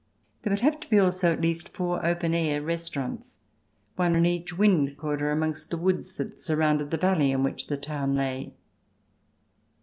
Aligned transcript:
There 0.41 0.49
would 0.51 0.61
have 0.61 0.79
to 0.79 0.89
be 0.89 0.97
also 0.97 1.31
at 1.31 1.41
least 1.41 1.69
four 1.69 2.03
open 2.03 2.33
air 2.33 2.59
restaurants— 2.59 3.37
one 3.97 4.15
in 4.15 4.25
each 4.25 4.57
wind 4.57 4.97
quarter 4.97 5.29
amongst 5.29 5.69
the 5.69 5.77
woods 5.77 6.13
that 6.13 6.39
surrounded 6.39 6.89
the 6.89 6.97
valley 6.97 7.29
in 7.31 7.43
which 7.43 7.67
the 7.67 7.77
town 7.77 8.15
lay. 8.15 8.55